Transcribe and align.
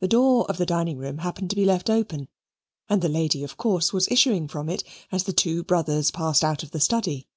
The 0.00 0.08
door 0.08 0.46
of 0.48 0.56
the 0.58 0.66
dining 0.66 0.98
room 0.98 1.18
happened 1.18 1.48
to 1.50 1.54
be 1.54 1.64
left 1.64 1.88
open, 1.88 2.26
and 2.88 3.00
the 3.00 3.08
lady 3.08 3.44
of 3.44 3.56
course 3.56 3.92
was 3.92 4.08
issuing 4.10 4.48
from 4.48 4.68
it 4.68 4.82
as 5.12 5.22
the 5.22 5.32
two 5.32 5.62
brothers 5.62 6.10
passed 6.10 6.42
out 6.42 6.64
of 6.64 6.72
the 6.72 6.80
study. 6.80 7.28